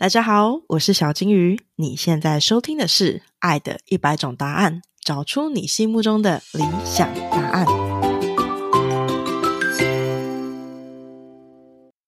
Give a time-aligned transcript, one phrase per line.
[0.00, 1.60] 大家好，我是小金鱼。
[1.74, 7.66] 你现在收听的是《爱的一百种答案》，找出你心目中的理想答案。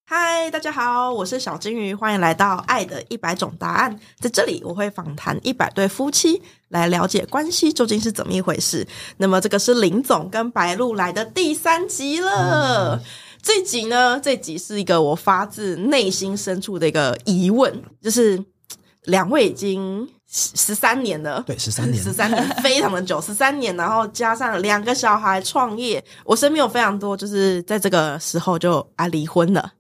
[0.06, 3.97] 嗨，大家好，我是小金鱼，欢迎来到《爱的一百种答案》。
[4.21, 8.87] 在这里，我会访谈一百对夫妻，来了解关系究竟是怎么一回事。
[9.17, 13.03] 那么，这个是林总跟白露来的第三集了。
[13.43, 18.43] 这集呢，这集是一个我发自内心深处的一个疑问，就是
[19.05, 29.73] 两位已经十三年了，对，十三年，十三年 非常的久，十三年，然后加上两个小孩创业，我身边有非常多，就是在这个时候就啊离婚了。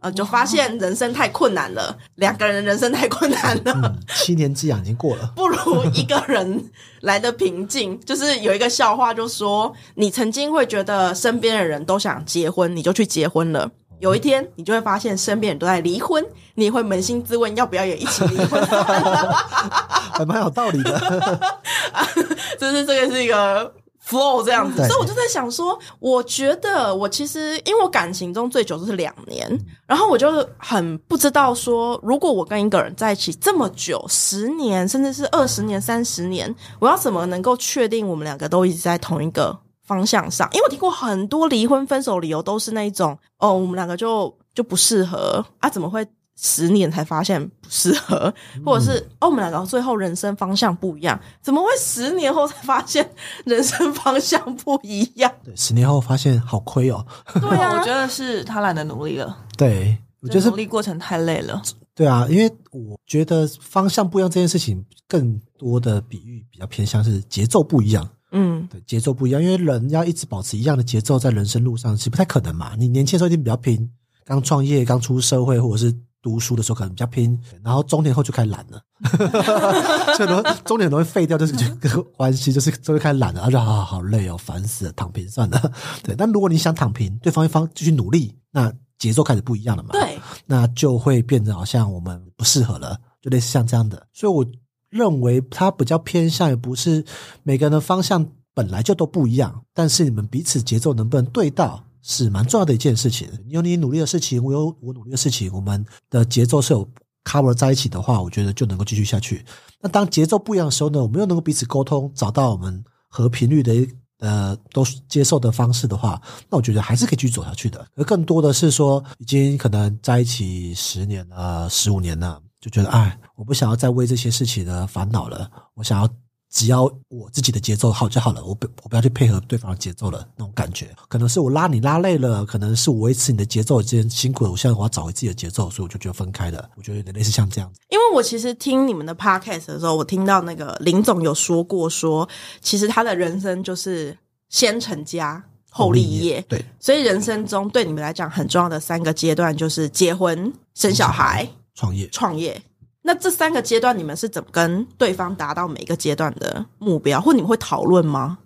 [0.00, 3.94] 呃，就发现人生太困难了，两个人人生太困难了。
[4.14, 7.98] 七年之痒已经过了， 不如一个人来的平静。
[8.00, 13.70] 就是有一个笑话，就说你曾经会觉得身边的人都想结婚，你就去结婚了。
[13.98, 18.62] 有一天，你就会发现身边人都在离婚，你会扪心自问，要不要也一起离婚？
[20.12, 21.56] 还蛮有道理的。
[22.60, 23.72] 就是这个是一个。
[24.06, 29.46] Flow 这样子，所以我就在想说，我觉得我其实因为我感情中最久就是两年，
[29.86, 40.48] 然后我就很不知道说，如果我跟一个人在一起这么久，十年甚至是二十年、三十年，我要怎么能够确定我们两个都一直在同一个方向上？
[40.52, 46.06] 因为我听过很多离婚分手理由都是那一种，哦，我们两个就就不适合啊，怎么会？
[46.38, 53.10] 十年才发现不适合，或者是哦，我们两个最后人生方向不一样，怎么会十年后才发现
[53.46, 55.32] 人生方向不一样？
[55.42, 57.04] 对，十年后发现好亏哦。
[57.40, 59.44] 对啊，我觉得是他懒得努力了。
[59.56, 61.62] 对，我觉得努力过程太累了。
[61.94, 68.06] 对啊，因为我觉得方向不一样这件事情，更多的比喻比较偏向是节奏不一样。
[68.32, 72.74] 嗯，对，节奏不一样，因为人要一直保持一样的节奏，在人生路上是不太可能嘛。
[72.76, 73.90] 你年轻的时候一定比较拼，
[74.26, 75.96] 刚创业、刚出社会，或者是。
[76.26, 78.82] 读书的时候可能比较拼，然后中年后就开始懒了，
[80.16, 85.72] 所以容中年容易废掉，就是这个关系，就是就会开始懒了，而且好好累哦，烦死了，躺平算了。
[86.02, 89.90] 对，但如果你想躺平，对方一方继续努力，那节奏开始不一样了嘛？
[89.92, 94.04] 对，那就会变得好像我们不适合了，就类似像这样的。
[94.12, 94.44] 所以我
[94.90, 97.04] 认为它比较偏向，也不是
[97.44, 101.84] 每个人的方向本来就都不一样，但是你们彼此节奏能不能对到？
[102.08, 103.28] 是蛮重要的一件事情。
[103.44, 106.88] 你有你努力的事情，我有我努力的事情，我们的节奏是有
[107.24, 109.44] cover 在一起的话，我觉得就能够继续下去。
[109.80, 113.74] 那当节奏不一样的时候呢，我们又能够彼此沟通，找到我们和频率的
[114.20, 117.84] 呃都接受的方式的话，那我觉得还是可以继续走下去的。
[117.96, 126.08] 而更多的是说，已经可能在一起十年了、十五年了，就觉得哎，我不想要再为这些事情的烦恼了，我想要。
[126.56, 136.66] 只要我自己的节奏好就好了，我不我不要去配合对方的节奏了，那种感觉，可能是我拉你拉累了，可能是我维持你的节奏之前辛苦了，我现在我要找回自己的节奏，所以我就觉得分开了。
[136.74, 137.80] 我觉得有点类似像这样子。
[137.90, 142.26] 因为我其实听你们的 podcast 的时候，我听到那个林总有说过，说
[142.62, 144.16] 其实他的人生就是
[144.48, 152.58] 先成家后立业，对，所以人生中对你们来讲很重要的三个阶段就是结婚、生小孩、创业、创业。
[153.06, 158.38] 那这三个阶段，你们是怎么跟对方达到每一个阶段的目标，或你们会讨论吗？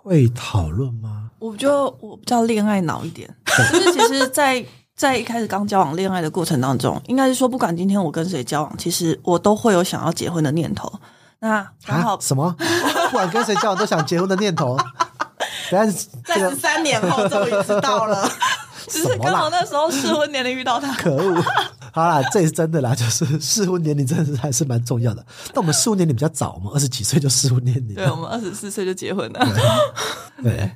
[0.00, 1.30] 会讨论吗？
[1.40, 3.28] 我觉得我比较恋爱脑一点，
[3.72, 10.92] 就是其实，在在一开始刚交往恋爱的过程当中，应该是说，不管今天我跟谁交往，其实我都会有想要结婚的念头。
[11.40, 12.54] 那刚好什么？
[13.10, 14.78] 不管跟谁交往都想结婚的念头？
[15.68, 18.30] 在十三年后终于知道了，
[18.90, 21.42] 只是刚好那时候适婚年龄遇到他，可恶。
[21.92, 25.24] 好啦，这是真的啦，就是适婚年龄真的是还是蛮重要的。
[25.48, 29.46] 但我们适婚年龄比较早，我们二十几岁就适婚年龄，对我们二十四岁就结婚了。
[30.42, 30.70] 对，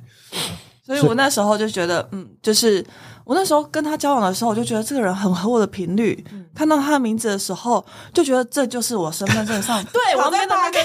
[0.85, 2.83] 所以我那时候就觉得，嗯，就是
[3.23, 6.25] 我那时候跟他交往的时候，我就觉得这个人很合我的频率。
[6.53, 10.83] 看到他的名字的时候，就觉得这就是我身份证上 对我在大概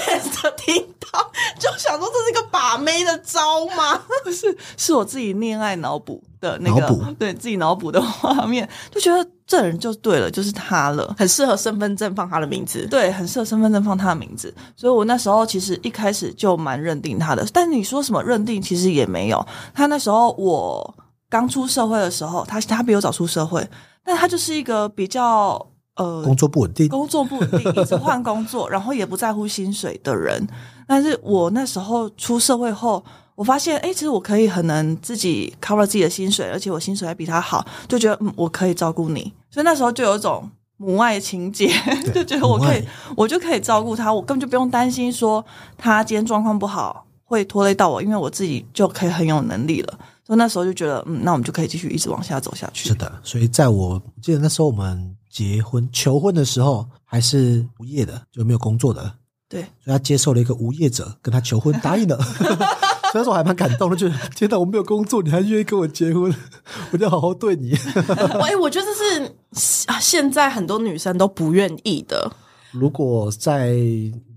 [0.55, 4.01] 听到，就想说这是一个把妹的招吗？
[4.23, 9.29] 不是，是我自己恋爱脑补的那个，对自己脑补的画面，就觉得。
[9.49, 12.85] 这人就对了，就是他了，很适合身份证放他的名字。
[12.91, 14.53] 对，很适合身份证放他的名字。
[14.75, 17.47] 所以我那时候其实一开始就蛮认定他的。
[17.53, 19.47] 但你说什么认定，其实也没有。
[19.73, 20.93] 他那时候我
[21.29, 23.65] 刚出社会的时候，他他比我早出社会，
[24.03, 25.65] 但他就是一个比较
[25.95, 30.45] 呃工作不稳定，工作不稳定，一直换工作，然后也不在乎薪水的人。
[30.85, 33.01] 但是我那时候出社会后。
[33.37, 41.71] 我发现，哎，其实我可以很能自己 cover 自己的薪水，而且我薪水还比他好，就觉得嗯，我可以照顾你，所以那时候就有一种母爱情节，
[42.15, 42.83] 就觉得我可以，
[43.15, 45.45] 我就可以照顾他，我根本就不用担心说
[45.77, 49.99] 他今天状况不好会拖累到我，因为我自己就可以很有能力了。
[50.25, 52.89] 所以那时候就觉得，嗯，那我们就可以继续一直往下走下去。
[52.89, 59.13] 是的，所以在我记得那时候我们结婚求婚的时候还是无业的，就没有工作的，
[59.47, 62.17] 对，所以他接受了一个无业者跟他求婚，答应了。
[63.11, 66.33] 所以那时候我还蛮感动的，就是天哪，我没有工作，你还愿意跟我结婚，
[66.91, 67.73] 我就好好对你。
[68.41, 69.25] 哎，我觉得这
[69.59, 72.31] 是啊现在很多女生都不愿意的。
[72.71, 73.69] 如果在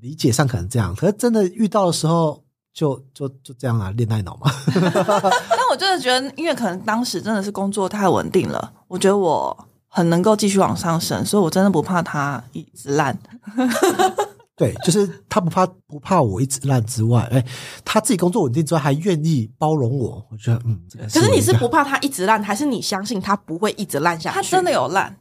[0.01, 4.51] 理解上可能这样，可是真的遇到的时候，就就就这样啊，恋爱脑嘛。
[4.73, 9.57] 但我真的觉得，因为可能当时真的是工作太稳定了，我觉得我
[9.89, 13.19] 很能够继续往上升，所以我真的不怕它一直烂。
[14.61, 17.43] 对，就是他不怕不怕我一直烂之外，哎，
[17.83, 20.23] 他自己工作稳定之外，还愿意包容我。
[20.31, 24.35] 我觉得，嗯，这个可是你是不怕他一直烂，还是你相信他不会一直烂下去？
[24.37, 25.17] 他真的有烂，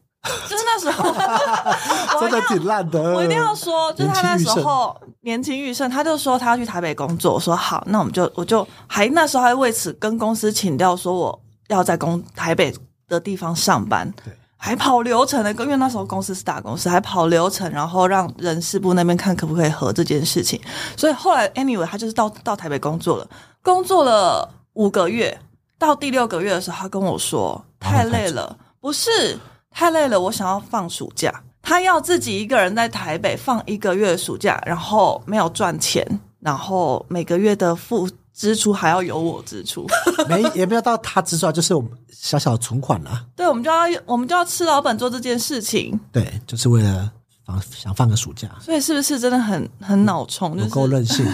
[0.49, 3.01] 就是那时候我 真的一定要挺烂的。
[3.13, 7.35] 我一定要说，就是他那时候年轻玉盛，他就说他要去台北工作。
[7.35, 12.75] 我说好，那我们就我就还那时候还为此跟公司请调，说我要在公台北
[13.07, 20.59] 的地方上班，对，还跑流程的，因为那时候公司是大公司，还跑流程，然后让人事部那边看可不可以合这件事情。
[20.97, 23.27] 所以后来 anyway，他就是到到台北工作了，
[23.63, 25.39] 工作了五个月，
[25.77, 29.39] 到第六个月的时候，他跟我说太累了，不是
[29.71, 31.33] 太累了，我想要放暑假。
[31.61, 36.05] 他要自己一个人在台北放一个月的暑假，然后没有赚钱，
[36.41, 38.09] 然后每个月的付
[38.39, 39.85] 支出还要由我支出。
[40.29, 43.25] 没也没有到他支出啊，就是我们小小的存款啦。
[43.35, 47.11] 对，我们就要我们就要吃老本做这件事情，对，就是为了
[47.45, 50.55] 放想放个暑假，所以是不是真的很很脑冲？
[50.57, 51.25] 就有够任性，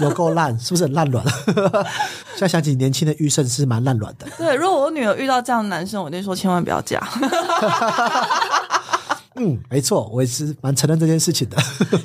[0.00, 1.22] 有够烂，是不是很烂卵？
[2.32, 4.26] 现在想起年轻的玉胜是蛮烂卵的。
[4.38, 7.06] 对，如果我女儿遇到这样的男生，我就说千万不要嫁。
[9.38, 11.60] 嗯，没错，我也是蛮承认这件事情的。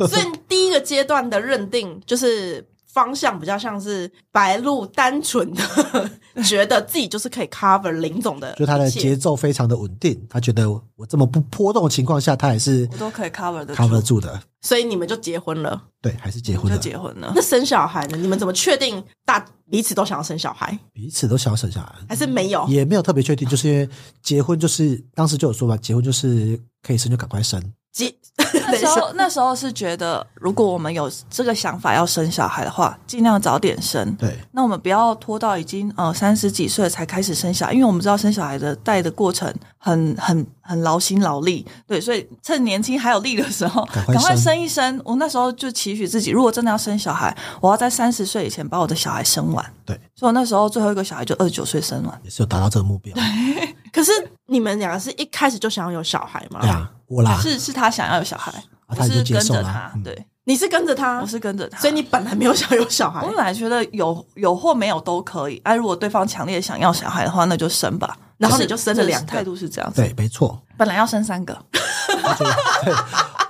[0.06, 2.62] 所以第一个阶段的认定就是
[2.94, 5.64] 方向比较像是白鹿单纯的
[6.44, 14.42] 觉得自己就是可以 cover 林总的，就他的节奏非常的稳定，他觉得我这么不波动的情况下，他还是我都可以 cover 的 cover 住，的。
[14.62, 15.82] 所以你们就结婚了。
[16.02, 17.42] 对，还是结婚就了，结婚了那。
[17.42, 18.18] 生小孩呢？
[18.18, 22.68] 你们怎么确定大彼此都想要生小孩，彼此都想要生小孩，还是没有？
[22.68, 23.90] 也没有特别确定，就是因为
[24.22, 27.62] 结婚就是当时就有说嘛，结婚就是可以生就赶快生。
[27.92, 28.14] 结
[28.54, 34.16] 那 时候那时候是觉得，如果我们有这个想法要生小孩的话，尽量早点生。
[34.16, 45.02] 对，那我们不要拖到已经呃三十几岁才开始生小孩，因为我们知道生小孩的带的过程很很很劳心劳力，对，所以趁年轻还有力的时候，赶快快生生一生。
[45.04, 49.64] 我那时候就期许自己，如果真的要生小孩，我要在三十岁以前把我的小孩生完。
[49.86, 52.22] 对，所以我那时候最后一个小孩就二十九岁生完。
[52.24, 53.14] 也是有达到这个目标。
[53.92, 54.12] 可是
[54.48, 56.62] 你们两个是一开始就想要有小孩吗？
[56.62, 58.54] 对啊，我啦，是是他想要有小孩，
[58.88, 68.18] 他就是接跟受了着他，嗯对，你是跟着他，我是跟着他，所以你本来没有想有小孩我，本来觉得有有或没有都可以，哎、如果对方强烈想要小孩的话，那就生吧。
[68.38, 70.02] 然后你就生了两个态度是这样子。
[70.02, 70.60] 对，没错。
[70.76, 71.54] 本来要生三个，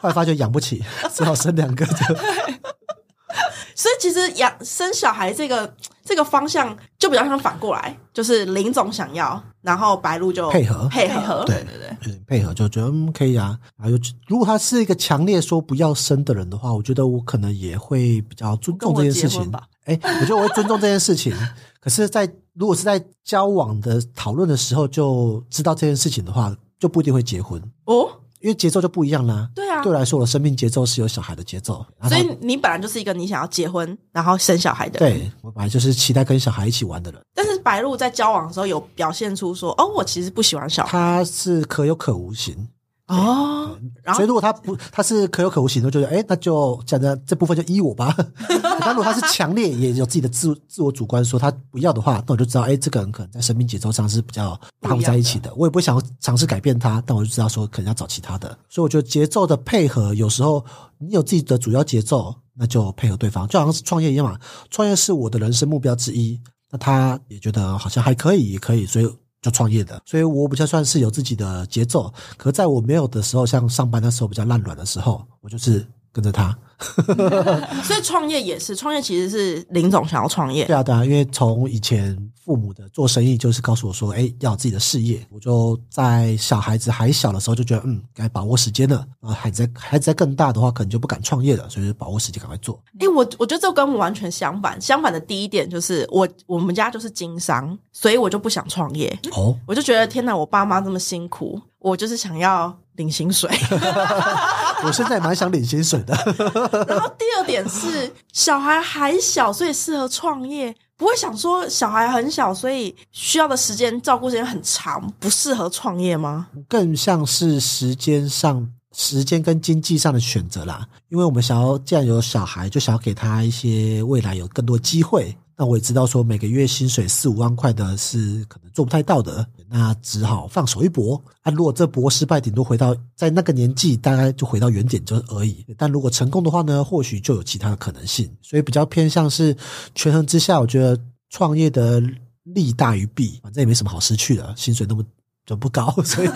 [0.01, 1.85] 后来发觉养不起，只好生两个。
[1.85, 1.93] 就
[3.73, 5.73] 所以其实养生小孩这个
[6.11, 11.45] 这个方向就比较像反过来，就是林总想要，然后白鹿就配合配合。
[11.45, 13.57] 对对对，嗯配合就觉得嗯可以啊。
[13.77, 19.63] 然后就如果他是一个强烈说不要生的人的话，我觉得我可能也会比较尊重这件事情吧。
[19.85, 21.33] 哎，我觉得我会尊重这件事情。
[21.79, 28.09] 可是在，如果是在交往的讨论的时候就知道这件事情的话，就不一定会结婚，哦，
[28.41, 29.49] 因为节奏就不一样啦。
[29.55, 31.85] 对啊对我来说，我的生命节奏是有小孩的节奏。
[32.09, 37.21] 所以你本来就是一个你想要结婚然后生小孩的人，对我本来就是期待跟小孩一起玩的人。
[37.33, 42.67] 但是白鹿在交往的时候有表现出说，哦，我其实不喜欢小孩他是可有可无型，
[43.11, 48.15] 哦，然后所以如果他不他是可有可无型，我就觉得哎，那就讲的这部分就依我吧。
[48.79, 55.53] 但如果他是强烈，也有自己的自自我主观，说他不要的话，那我就知道，哎，这个人可能在生命节奏上是比较搭不在一起的。
[55.55, 58.47] 我也不会想要尝试改变他，但我就知道说可能要找其他的。
[58.69, 60.65] 所以我觉得节奏的配合，有时候
[60.97, 64.39] 你有自己的主要节奏，那就配合对方，就好像是创业一样嘛。
[64.69, 66.39] 创业是我的人生目标之一，
[66.71, 69.09] 那他也觉得好像还可以，也可以，所以。
[69.41, 72.13] 就创业的，所以我比较算是有自己的节奏。
[72.37, 76.55] 可在我没有的时候，像上班的时候比较烂软的时候，我就是跟着他。
[77.83, 85.25] 所以创业也是创业，其实是林总想要创业对，啊，对啊，因为从以前父母的做生意就是告诉我说，哎，要有自己的事业。
[85.29, 89.05] 我就在小孩子还小的时候就觉得，嗯，该把握时间了。
[89.21, 92.81] 啊，孩子在孩子在更大的话，可能就不敢创业了，所以就把握时间赶快做。
[92.99, 94.79] 哎、我我觉得这跟我完全相反。
[94.81, 99.15] 相反的第一点就是我我们家就是经商，所以我就不想创业。
[99.33, 103.49] 哦，我就觉得天哪，我爸妈这么辛苦，我就是想要领薪水。
[104.83, 106.13] 我现在也蛮想领薪水的。
[106.87, 116.47] 然后第二点是小孩还小，所以适合创业，不会想说小孩很小，所以需要的时间照顾时间很长，不适合创业吗？
[116.67, 120.87] 更像是时间上、时间跟经济上的选择啦。
[121.09, 125.37] 因为我们想要，既然有小孩，就想要给他一些未来有更多机会。
[125.61, 131.23] 那我也知道说，每个月薪水四五万块的是可能做不太到的，那只好放手一搏。
[131.43, 135.63] 啊，如果这搏失败，顶多回到在那个年纪，大概就回到原点就而已。
[135.77, 138.27] 但如果成功的话呢，或许就有其他的可能性。
[138.41, 139.55] 所以比较偏向是
[139.93, 140.99] 权衡之下，我觉得
[141.29, 142.01] 创业的
[142.41, 145.05] 利大于弊，反正也没什么好失去的，薪水那么
[145.45, 146.27] 就不高， 所以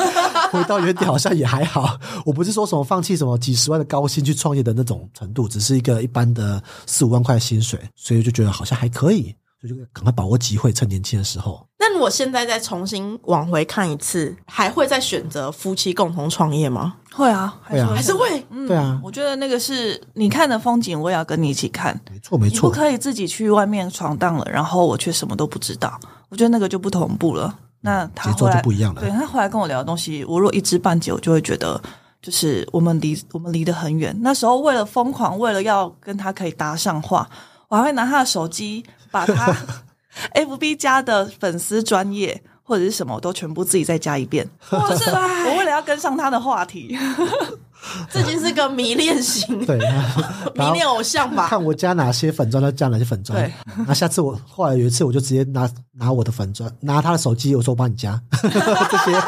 [0.55, 1.99] 回到原点好像也还好。
[2.25, 11.65] 我不是说什么放弃什么几十万的高薪去创业的那种程度，只是一个一般的四五万块薪水，所以就觉得好像还可以，所以就赶快把握机会，趁年轻的时候。
[11.77, 16.95] 那如果现在再重新往回看一次，还会再选择夫妻共同创业吗？
[17.13, 18.45] 会啊，会啊还是会？
[18.49, 21.99] 嗯对啊我觉得那个是你看的风景，我也要跟你一起看。
[22.11, 25.99] 没错，没错不，可以自己去外面闯荡了，然后我却什么都不知道。
[26.29, 27.55] 我觉得那个就不同步了。
[27.85, 31.79] 那他后来就不一样了对他后来跟我聊的东西，我如果一知半解，我就会觉得，
[32.21, 34.13] 就是我们离我们离得很远。
[34.21, 37.29] 那时候为了疯狂，为了要跟他可以搭上话，
[37.67, 39.55] 我还会拿他的手机，把他
[40.33, 44.49] FB 加的粉丝专业或者是什么，我都全部自己再加一遍。
[44.71, 45.09] 就是
[45.47, 46.97] 我为了要跟上他的话题，
[48.11, 49.77] 这已经是个迷恋型，对。
[50.55, 51.47] 迷恋偶像吧？
[51.47, 53.39] 看我加哪些粉砖，他加哪些粉砖。
[53.39, 53.53] 对，
[53.87, 59.21] 那下次我后来有一次，我就直接拿拿我的粉砖，拿他的手机，我说我帮你加 这些，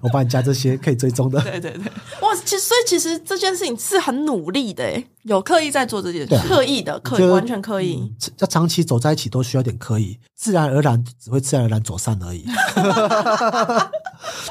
[0.00, 1.40] 我帮你加这些可以追踪的。
[1.40, 6.48] 对对对，哇，其实所以其实这件事情是很努力的，诶，有刻意在做这件事。
[6.48, 8.12] 刻意的，刻意完全刻意。
[8.38, 12.44] 要长期走在一起都需要点刻意，自然而然只会自然而然走散而已。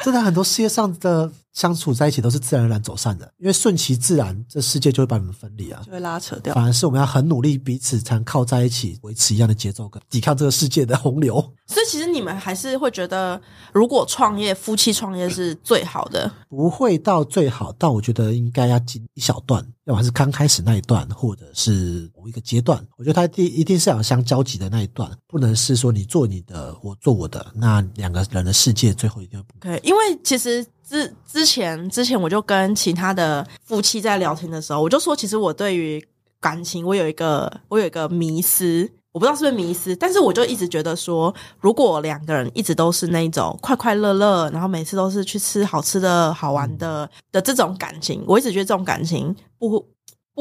[0.04, 5.82] 真的很多世界上的相处在一起都是自然而然走散的，因为顺其自然，这世界就会把你们分离啊。
[5.86, 6.54] 就会拉扯掉。
[6.54, 11.36] 反而是我们要很努力，彼此才能靠在一起，维持一样的节奏，跟抵抗这个世界的洪流。
[11.68, 13.40] 所以其实你们还是会觉得，
[13.74, 16.32] 如果创业，夫妻创业是最好的。
[16.50, 22.86] 不会到最好，但我觉得应该要经一小段，要么是刚开始那一段，或者是某一个阶段。
[22.98, 36.06] 我觉得它第一定是要相交集的那一段，不能是说你做你的，我做我的，那两个人的世界最后一定会不对，因为其实之之前之前我就跟其他的夫妻在聊天的时候，我就说，其实我对于
[36.42, 49.88] 感情，我有一个我有一个迷思，我不知道是不是迷思，但是我就一直觉得说，如果两个人一直都是那种快快乐乐，然后每次都是去吃好吃的好玩的的这种感情，我一直觉得这种感情不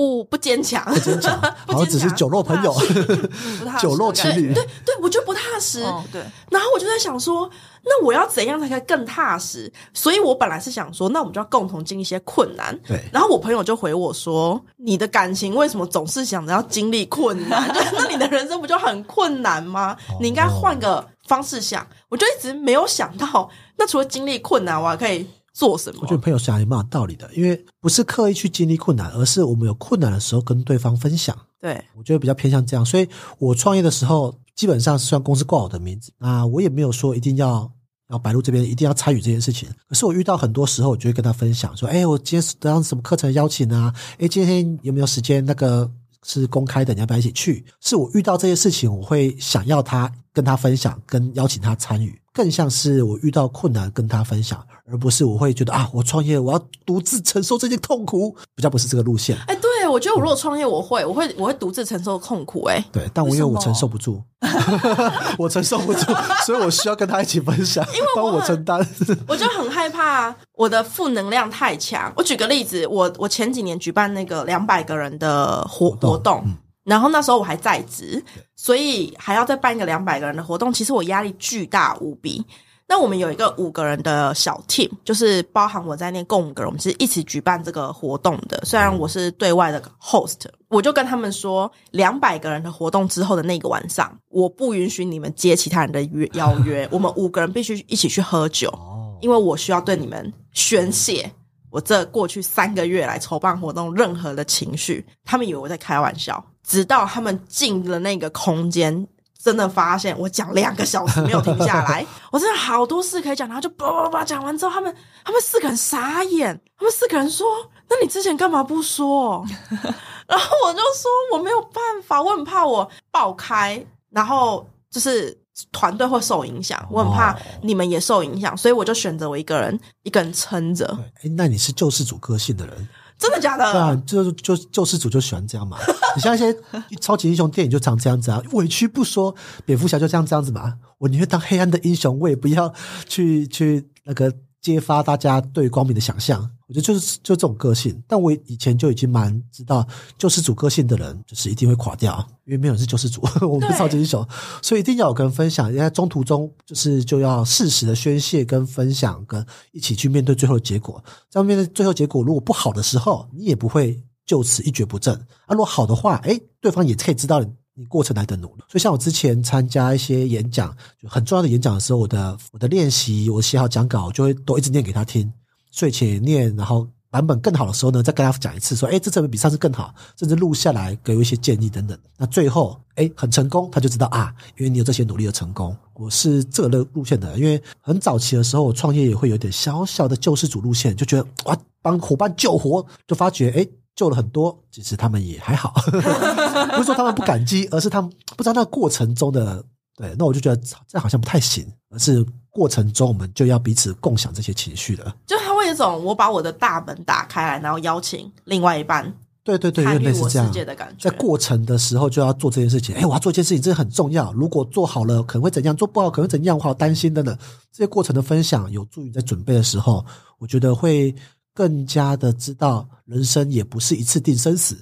[0.01, 1.39] 不不坚强，不坚强，
[1.69, 4.55] 好像只是酒肉朋友，不踏实 酒肉情侣。
[4.55, 5.83] 对对，我觉得不踏实。
[5.83, 7.51] 哦，对，然后我就在想说，
[7.85, 9.71] 那我要怎样才可以更踏实？
[9.93, 12.75] 所以我本来是想说，那我们就要共同经历一些困难。
[12.87, 17.69] 对然后我朋友就回我说：“你的感情为什么总是想着要经历困难？
[17.75, 19.95] 就 那你的人生不就很困难吗？
[20.19, 25.29] 你应该换个方式想。”我就一直没有想到，那除了经历困难，我还可以
[25.61, 26.15] 做什么我觉？
[26.15, 31.37] 得朋友讲也蛮有道理的，因为不是刻意去经历困难，而是我们有困难的时候跟对方分享。
[31.61, 33.07] 对，我觉得比较偏向这样，所以
[33.39, 37.71] 我创业的时候，基本上虽然公司挂我的名字，那我也没有说一定要
[38.09, 39.69] 要白鹿这边一定要参与这件事情。
[39.87, 43.95] 可是我遇到很多时候，我就会跟他分享说：“哎，我今天得到什么课程邀请啊？
[44.19, 45.45] 哎，今天有没有时间？
[45.45, 45.91] 那个
[46.23, 59.37] 是公开的，你要不要一起去？”是我遇到这些事情，我会想要他跟他分享，跟邀请他参与，更像是我遇到困难跟他分享，而不是我会觉得啊，我创业我要独自承受这些痛苦，比较不是这个路线。
[59.47, 62.65] 哎，对我觉得我如果创业，我会，我会，我会独自承受痛苦。
[62.65, 64.23] 哎，对，但我因为我承受不住，
[65.39, 67.85] 我承受不住，所以我需要跟他一起分享，
[68.15, 68.79] 帮我承担。
[69.27, 72.13] 我就很害怕我的负能量太强。
[72.17, 76.45] 我举个例子，我我前几年举办那个两百个人的活动活动，
[76.91, 78.21] 然后那时候我还在职，
[78.57, 82.45] 所以还要再办一个两百个人的活动，其实我压力巨大无比。
[82.89, 88.61] 那我们有一个五个人的小 team，就是包含我在内共五个人，我们是一起举办这个活动的。
[88.65, 98.69] 虽然我是对外的 host，我就跟他们说，两百个人的活动之后的那个晚上，我不允许你们接其他人的约邀约， 我们五个人必须一起去喝酒。
[98.71, 101.31] 哦，因为我需要对你们宣泄
[101.71, 105.07] 我这过去三个月来筹办活动任何的情绪。
[105.25, 109.07] 他们以为我在开玩笑，直到他们进了那个空间，
[109.43, 117.47] 真的发现我讲两个小时没有停下来， 我真的好多事可以讲，然后就叭叭叭讲完之后，他们他们四个人傻眼，他们四个人说
[117.89, 119.45] ：“那你之前干嘛不说？”
[120.29, 125.37] 然后我就说我没有办法，我很怕我爆开，然后就是
[125.73, 130.87] 团队会受影响，我很怕哦你们也受影响，所以我就选择我一个人一个人撑着。
[131.25, 132.89] 哎，那你是救世主个性的人，
[133.21, 133.71] 真的假的？
[133.71, 135.77] 对啊，就就救世主就喜欢这样嘛。
[136.17, 136.57] 你像一些
[137.01, 139.35] 超级英雄电影就常这样子啊，委屈不说，
[139.67, 140.79] 蝙蝠侠就这样这样子嘛。
[140.99, 142.73] 我宁愿当黑暗的英雄，我也不要
[143.07, 146.51] 去去那个揭发大家对光明的想象。
[146.71, 148.01] 我觉得就是就这种个性。
[148.07, 149.85] 但我以前就已经蛮知道
[150.17, 154.25] 救世主个性的人，就是一定会垮掉，因为没有人是救世主， 我们是超级英雄，
[154.63, 155.75] 所以一定要有跟分享。
[155.75, 161.03] 在中途中，就是就要适时的宣泄跟分享，跟一起去面对最后的结果。
[161.29, 165.13] 在面对最后结果如果不好的时候，你也不会就此一蹶不振。
[165.47, 168.63] 啊，如果好的话，哎，对方也可以知道你过程来的努力。
[168.69, 170.73] 所以像我之前参加一些演讲，
[171.03, 175.33] 就很重要的演讲的时候，我的我的练习，我写好讲稿，就会都一直念给他听。
[175.71, 181.99] 睡前念，然后版本更好的时候呢，再跟他讲一次，说：“哎，这次比上次更好。”甚至录下来，给我一些建议等等。
[182.17, 185.77] 那最后，哎，很成功，他就知道啊，因为你有这些努力的成功。
[185.95, 195.75] 我是这个路线的，因为很早期的时候，我创业也会有点小小的救世主路线，就觉得哇，帮伙伴救活，就发觉哎，救了很多，其实他们也还好，
[196.77, 199.65] 不是说他们不感激，而是他们不知道那过程中的。
[199.97, 205.05] 对，那我就觉得这好像不太行，而是过程中我们就要彼此共享这些情绪的。
[205.27, 205.37] 就
[205.71, 209.13] 一种我把我的大门打开来，然后邀请另外一半，
[209.43, 211.11] 对对对，类似这样的感觉。
[211.11, 212.95] 在过程的时候就要做这件事情。
[212.95, 214.33] 哎，我要做一件事情，这很重要。
[214.33, 215.75] 如果做好了，可能会怎样？
[215.75, 216.57] 做不好可能怎样？
[216.57, 217.37] 我好担心的呢。
[217.73, 220.05] 这些过程的分享有助于在准备的时候，
[220.39, 221.15] 我觉得会
[221.55, 224.77] 更加的知道人生也不是一次定生死，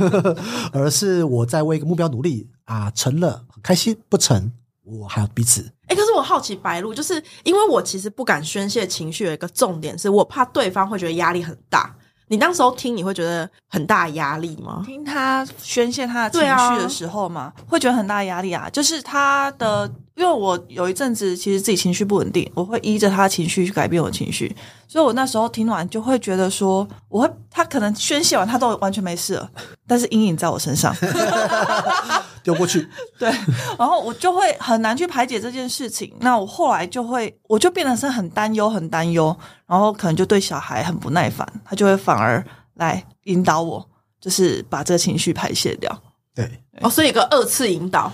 [0.72, 2.48] 而是我在为一个目标努力。
[2.64, 4.52] 啊，成了很开心，不成
[4.84, 5.68] 我还有彼此。
[5.90, 11.92] 哎，可是我好奇白露，就是因为我其实不敢宣泄情绪，有一个重点是我怕对方会觉得压力很大。
[12.28, 14.84] 你当时候听，你会觉得很大压力吗？
[14.86, 18.70] 听他宣泄他的情绪的时候嘛，会觉得很大压力啊。
[18.70, 24.54] 就是他的，因为我有一阵子其实自己情绪不稳定，我会依着他的情绪去改变我的情绪，
[24.86, 29.50] 所以我那时候听完就会觉得说，我会他可能宣泄完他都完全没事了，
[29.88, 30.94] 但是阴影在我身上。
[32.42, 33.30] 丢过去， 对，
[33.78, 36.14] 然后我就会很难去排解这件事情。
[36.20, 42.44] 那我后来就会，我就变得是很担忧，很担忧，然后可能就对小孩很不耐烦，他就会反而
[42.74, 43.88] 来引导我，
[44.20, 46.02] 就是把这个情绪排泄掉。
[46.34, 48.12] 对，哦，所以一个二次引导，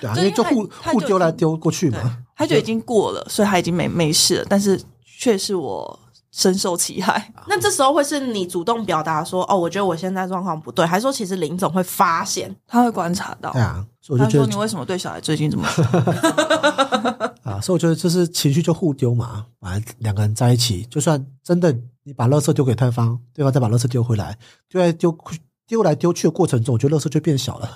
[0.00, 4.80] 对啊，因为就互互丢来丢过去嘛，他就已经过了，所以他已经没没事了，但是
[5.18, 5.98] 却是我。
[6.38, 13.50] 深受其害，那这时候会是你主动表达说：“哦，我觉得我现在状况不对。”还是说，其实林总会发现，他会观察到？
[13.50, 15.66] 对啊，所以我就觉得你为什么对小孩最近这么
[17.42, 17.60] 啊？
[17.60, 25.18] 所以我觉得这是情绪就互丢嘛，反正两个人在一起，就算真的你把垃圾丢给对方，对方再把垃圾丢回来，丢来丢
[25.66, 27.68] 丢来丢去的过程中，我觉得垃圾就变小了。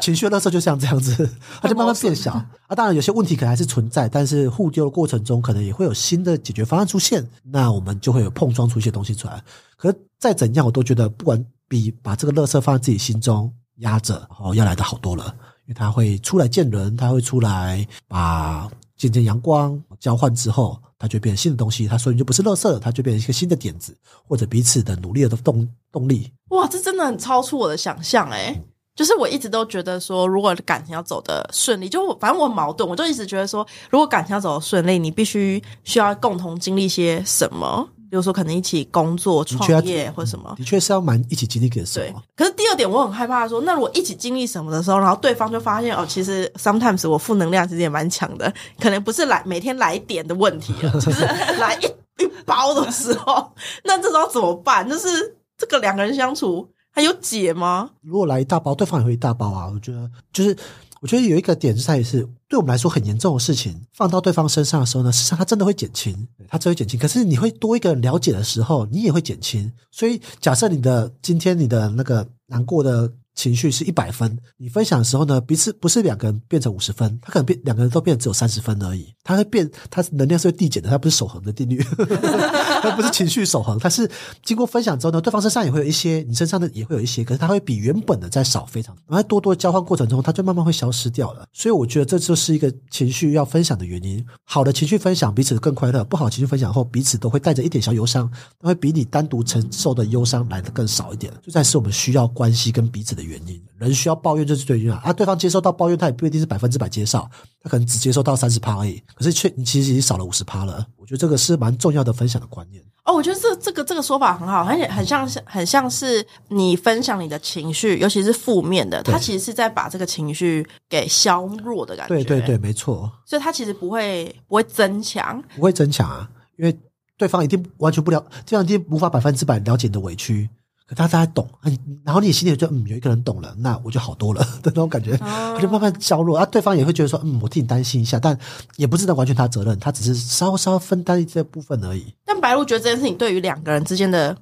[0.00, 1.28] 情绪垃圾就像这样子，
[1.60, 2.74] 它就慢慢变小啊。
[2.74, 7.26] 当然，有些问题可能还是存在，但是互丢的过程中，可能也会有新的解决方案出现。
[7.42, 9.42] 那我们就会有碰撞出一些东西出来。
[9.76, 15.34] 可是再怎样，我都觉得不管比把这个垃圾放在自己心中压着，哦，要来的好多了。
[15.66, 21.86] 因为它会出来见人，它会出来把见见阳光交换之后，它就变成新的东西。
[21.86, 26.30] 它所以就不是垃圾，它就变成一个新的点子，或者彼此的努力的动动力。
[26.48, 28.60] 哇，这真的很超出我的想象哎。
[29.00, 42.22] 就是我一直都觉得说，如果感情要走的顺利，就反正我矛盾，我就一直觉得说，如果感情要走的顺利，你必须需要共同经历些什么，比如说可能一起工作、创业或什么，的确是要蛮一起经历个什么。
[42.36, 51.86] 可是第二点，我很害怕说，那如果一起经历什么的时候，然后对方就发现哦，其实 sometimes 我负能量其实也蛮强的，可能不是来每天来一点的问题， 就是来一
[52.22, 53.50] 一包的时候，
[53.82, 54.86] 那这时候怎么办？
[54.86, 55.08] 就是
[55.56, 56.68] 这个两个人相处。
[56.90, 57.90] 还有解吗？
[58.02, 59.70] 如果来一大包，对方也会一大包啊。
[59.72, 60.56] 我觉得，就是
[61.00, 66.14] 我觉得有一个点是在于是，对我们来说很严重的事情，放到对方身上的时候呢，实际上他真的会减轻，
[66.48, 66.98] 他真的会减轻。
[66.98, 69.72] 可是你会多一个了解的时候，你也会减轻。
[69.90, 73.12] 所以假设你的今天你的那个难过的。
[73.32, 79.14] 情绪是一百分，你分享的时候呢，彼此不是两个人变成五十分，他可能变两个人都变只有三十分而已。
[79.22, 81.80] 他会变，他能量是会递减的，它不是守恒的定律，
[82.82, 84.10] 它不是情绪守恒，它是
[84.42, 88.96] 经过分享之后呢，对方身上也会有一些，你身上的也会有一些，可是它会比原本的再少非常。
[89.06, 91.44] 然后多多交换过程中，它就慢慢会消失掉了。
[91.52, 94.24] 所以我觉得这就是一个情绪要分享的原因。
[94.44, 101.32] 好的情绪分享，彼此更快乐；不好情绪分享后，彼此都会带着一点小忧伤，那会比你单独承受的忧伤来的更少一点。
[101.42, 103.60] 这才是我们需要关系跟彼此的原因。
[103.78, 105.10] 人需要抱怨就是最重要啊！
[105.10, 107.26] 对方接受到抱怨，他也不一定是百分之百接受，
[107.62, 109.02] 他可能只接受到三十趴而已。
[109.14, 110.86] 可是却你其实已经少了五十趴了。
[110.98, 113.14] 我觉得这个是蛮重要的分享的观念哦。
[113.14, 122.14] 我觉得这这个这个说法很好，而且很像是很像是你分享你的情绪，尤其是负面的，他其实是在把这个情绪给削弱的感觉。
[122.14, 123.10] 对对对，没错。
[123.26, 126.78] 所以他其实不会不会增强，不会增强啊，因为。
[127.20, 130.48] 对方一定完全不了，这样一定无法百分之百了解你的委屈。
[130.90, 131.70] 可大家懂，啊，
[132.04, 136.36] 然后你心里就嗯，有一个人懂了，那我就好多了的 那种感觉，哦就慢慢消弱。
[136.36, 138.36] 啊，对方也会觉得说，嗯，我替你担心一下，但
[138.76, 142.12] 也不是能完全他责任，他只是稍稍分担这部分而已。
[142.24, 144.36] 但白鹿觉得这件事情对于两个人之间的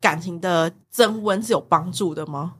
[0.00, 2.54] 感情的增温是有帮助的吗？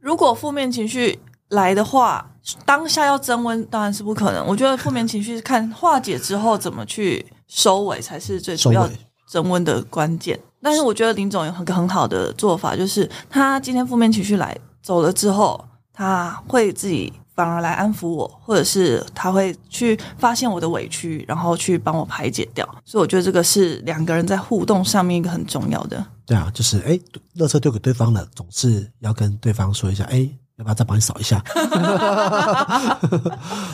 [0.00, 1.18] 如果负面情绪
[1.50, 2.30] 来的话，
[2.64, 4.46] 当下要增温当然是不可能。
[4.46, 8.88] 我觉得负面情绪是看化解之后怎么去收尾才是最主要
[9.28, 10.40] 增温的关键。
[10.62, 22.64] 但是我觉得林总有很很好的做法，就是他今天负面情绪来走了之后，他会自己反而来安抚我，或者是他会去发现我的委屈，然后去帮我排解掉。
[22.84, 26.04] 所以我觉得这个是两个人在互动上面一个很重要的。
[26.24, 26.98] 对啊，就是哎，
[27.36, 31.42] 垃圾丢给对方了，总是要跟对方说一下，哎，要不要再帮你扫一下？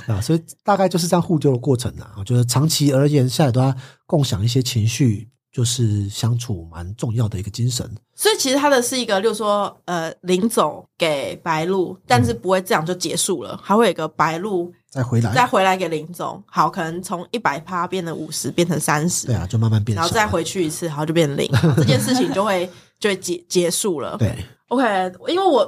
[0.06, 2.12] 啊，所以大概就是这样互丢的过程啊。
[2.16, 3.74] 我觉得长期而言下来，都要
[4.06, 7.84] 共享一些情绪，就是相处蛮重要的一个精神。
[8.14, 24.16] 所以其实他的是一个，就是说，呃，林总给白鹿，但是不会这样就结束了，还会有一个白鹿再回来，再回来给林总，好，可能从一百趴变成五十，变成三十对，啊，就慢慢变，然后再回去一次，然后就变零， 这件事情就会就会结结束了。
[24.16, 24.32] 对
[24.68, 24.84] ，OK，
[25.26, 25.58] 因为我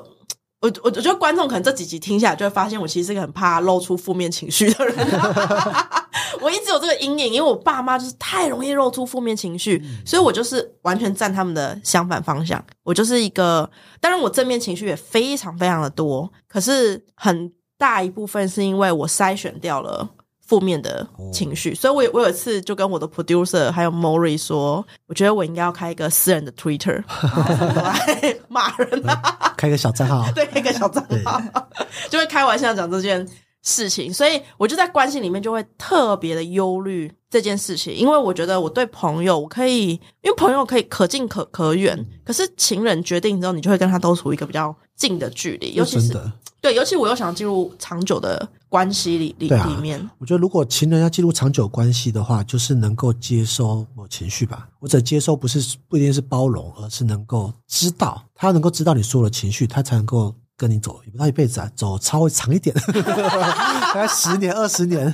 [0.61, 4.95] 我我我觉得观众可能这几集听下来就会发现，我其实是个很怕露出负面情绪的人。
[6.41, 12.65] 我一直有这个阴影，因为我爸妈就是太容易露出负面情绪，所以我就是完全站他们的相反方向。
[12.83, 13.69] 我就是一个，
[14.01, 20.09] 当然我正面情绪也非常非常的多，可是很大一部分是因为我筛选掉了。
[20.51, 27.05] 负面的情绪，所以我有我有一次就跟我的 producer 还有 Mori 说，我觉得我应该要开一个私人的 Twitter，
[27.77, 31.41] 来骂人啊，开个小账号，对，开个小账号，
[32.11, 33.25] 就会开玩笑讲这件
[33.63, 39.93] 事情，所以我就在关系里面就会特别的忧虑这件事情，因为我觉得我对朋友，我可以，
[40.23, 46.15] 因为朋友可以可近可可远，可是情人决定之后，你就会跟他都处于一个比较近的距离，尤其是。
[46.63, 54.69] 对，尤其我又想进入长久的关系里里啊里面，我觉得，如果情人要进入长久关系的话，就是能够接收我情绪吧。
[54.79, 65.11] 或者接收不是不一定是包容，而是能够知道，他能够知道你所有的情绪，他才能够跟你走，也不到一辈子啊，走稍微长一点， 大概十年、二十年。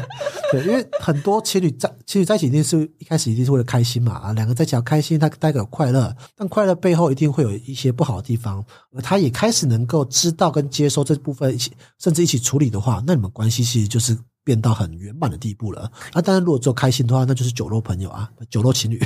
[0.51, 14.19] 对，因为很多情侣在情侣在一起，一定是一开始一定是为了开心嘛啊，两个在一起要开心，他带给快乐，但快乐背后一定会有一些不好的地方，而他也开始能够知道跟接收这部分一起，甚至一起处理的话，那你们关系其实就是。
[14.47, 16.23] 变到很圆满的地步了啊！
[16.23, 18.97] 当然，如果只有开心的话，那就是酒肉朋友啊，酒肉情侣，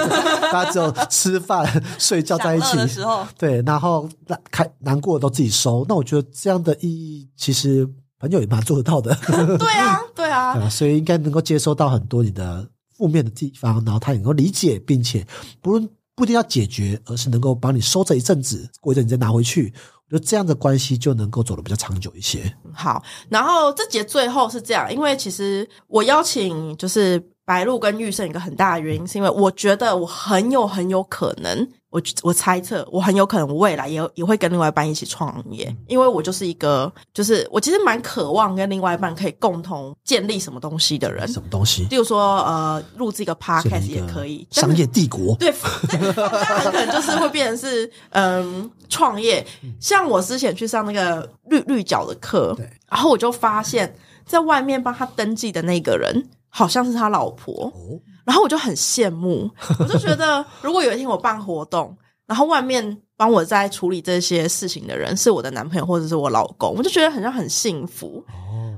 [0.52, 5.86] 大家只有吃饭、睡觉在一起的时候，对，然后那开难过的都自己收。
[5.88, 9.16] 那我觉得这样的意义，其实朋友也蛮做得到的，
[9.56, 15.26] 对啊，对啊， 啊，所以应该能够接收到很多你的负面的地方，然后他也能够理解，并且
[15.62, 19.72] 不论不一定要解决，而是能够帮你收着一阵子，过一阵你再拿回去。
[20.10, 22.52] 就这样的关系就能够走得比较长久一些。
[22.72, 41.84] 好，然后这节最后是这样，因为其实我邀请就是白露跟玉胜一个很大的原因，是因为我觉得我很有很有可能，我我猜测我很有可能我未来也也会跟另外一半一起创业，因为我就是一个就是我其实蛮渴望跟另外一半可以共同建立什么东西的人，什么东西？
[41.90, 45.34] 例如说呃录制一个 podcast 也可以，商业帝国。
[45.36, 45.52] 对，
[45.90, 49.44] 那很可能就是会变成是嗯创业。
[49.80, 53.92] 像我之前去上那个绿绿角的课对，然后我就发现，
[54.24, 59.48] 在外面帮他登记的那个人好像是他老婆，哦，然后我就很羡慕，
[59.80, 68.22] 我就觉得如果有一天我办活动，然后外面帮我在处理这些事情的人是我的男朋友或者是我老公，我就觉得很像很幸福。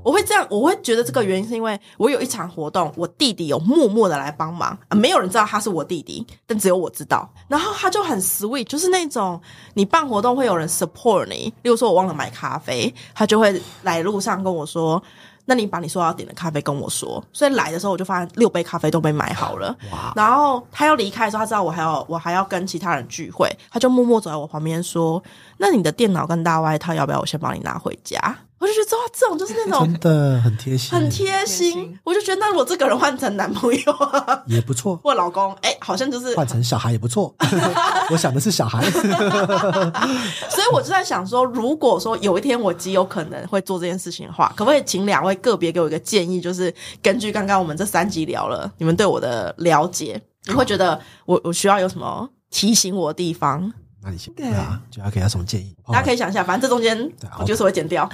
[0.03, 7.31] 我会这样，我会觉得这个原因是因为我有一场活动，我弟弟有默默的来帮忙、啊，没有人知道他是我弟弟，但只有我知道。
[7.47, 9.39] 然后他就很 sweet，就是那种
[9.75, 15.01] 你办活动会有人 support 你，例如说我忘了买咖啡，他就会来路上跟我说。
[15.45, 19.75] 那你把你说要点的咖啡跟我说，所以来的时候我就发现六杯咖啡都被买好了。
[20.15, 25.21] 然后他要离开的时候，他知道我还要我还要跟其他人聚会，他就默默走在我旁边说
[25.57, 28.17] ：“那你的电脑跟大外套要不要我先帮你拿回家？”
[28.63, 31.99] 我就觉得哇，这种就是那种真的很贴心，很贴心心。
[32.01, 34.95] 我就觉得，那我这个人换成男朋友啊也不错。
[35.03, 37.35] 或老公，哎、好像就是，换成小孩也不错，
[38.09, 38.81] 我想的是小孩。
[40.49, 46.39] 所以我就在想说，如果说有一天我极有可能会做这件事情的话，可不可以请两位个别给我一个建议？
[46.39, 53.73] 就是根据刚刚我们这三集聊了，你们对我的了解，你会觉得我我需要有什么提醒我的地方？
[54.03, 55.75] 那你先对对啊，就要给他什么建议？
[55.87, 58.07] 大家可以想一下，反正这中间我就是会剪掉。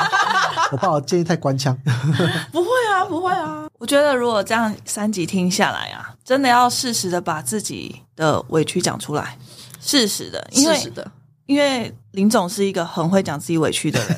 [0.70, 1.76] 我怕我建议太官腔。
[2.52, 3.66] 不会啊，不会啊。
[3.78, 9.36] 我觉得如果这样三集听下来啊，真的要适时的把自己的委屈讲出来，
[9.80, 11.10] 适时的，因为的，
[11.46, 14.16] 因为林总是一个很会讲自己委屈的人，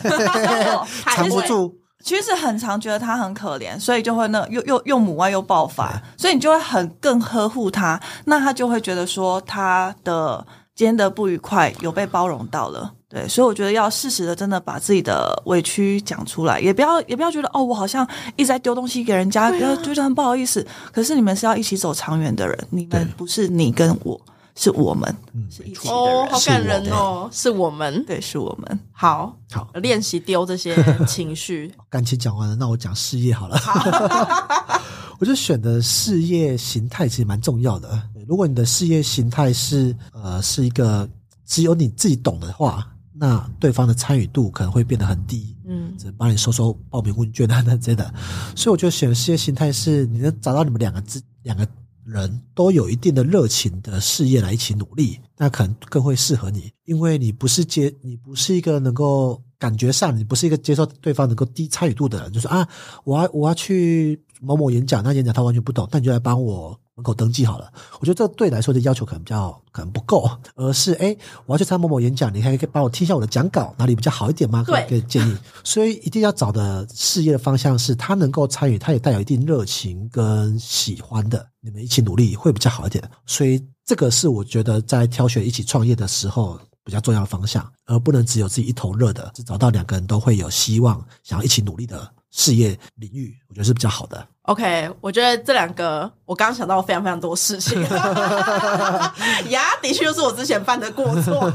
[1.15, 1.75] 藏不住，
[2.05, 12.93] 其实很常觉得他很可怜，所以就会那又又又母爱又爆发，所以你就会很更呵护他，那他就会觉得说他的今天的不愉快有被包容到了。
[13.09, 20.67] 对，所以我觉得要适时的真的把自己的委屈讲出来，也不要也不要觉得哦，我好像一直在丢东西给人家，不要觉得很不好意思。
[20.91, 24.21] 可是你们是要一起走长远的人，你们不是你跟我，
[24.57, 25.17] 是我们，
[25.49, 28.05] 是一起的哦，好感人哦，是我们。
[28.05, 28.81] 对，是我们。
[28.91, 31.73] 好好练习丢这些情绪。
[31.89, 33.57] 感情讲完了，那我讲事业好了。
[35.21, 37.89] 我就选的事业形态其实蛮重要的。
[38.29, 41.09] 如果你的事业形态是呃是一个
[41.45, 45.57] 只有你自己懂的话，那对方的参与度可能会变得很低。
[45.67, 48.15] 嗯只帮你收收报名问卷啊那之类的。
[48.55, 51.67] 所以我觉得选的事业形态是你能找到你们两个之两个
[52.05, 62.69] 人都有一定的热情的事业来一起努力，那可能更会适合你，因为你不是接你不是一个能够感觉上你不是一个接受对方能够低参与度的人，就是啊，
[63.05, 67.73] 我要我要去某某演讲，那演讲他完全不懂，但你就来帮我门口登记好了。
[68.01, 71.17] 我觉得这对你来说的要求可能比较可能不够，而是哎，
[71.47, 74.65] 我要去参加某某演讲，你还可以帮我听一下我的讲稿，哪里比较好一点吗？
[74.65, 75.37] 可以对给建议。
[75.65, 83.03] 所以一定要找的事业的方向是他能够参与，他也带有一定热情跟喜欢的，你们一起努力会比较好一点。
[83.27, 86.59] 所以这个是我觉得在挑选一起创业的时候。
[86.87, 94.27] 比较重要的方向，而不能只有自己一头热的，只找到两个人都会有希望、想要一起努力的事业领域，我觉得是比较好的。
[94.43, 97.81] OK，我觉得这两个我刚刚想到非常非常多事情，
[99.49, 101.51] 呀，的确就是我之前犯的过错。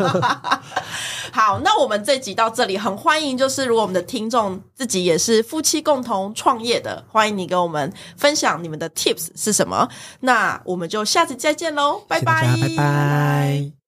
[1.31, 9.87] 好，那我们这集到这里，很欢迎，就是如果我们的听众自己也是夫妻共同创业的，欢迎你跟我们分享你们的 tips 是什么。
[10.21, 13.78] 那我们就下次再见喽，拜谢谢大家，拜拜。